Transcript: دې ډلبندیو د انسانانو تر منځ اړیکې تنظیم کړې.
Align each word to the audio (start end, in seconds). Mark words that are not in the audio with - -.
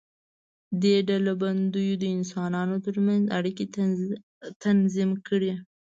دې 0.81 0.95
ډلبندیو 1.07 1.99
د 2.01 2.03
انسانانو 2.17 2.75
تر 2.85 2.95
منځ 3.05 3.23
اړیکې 3.37 3.65
تنظیم 4.63 5.11
کړې. 5.27 5.53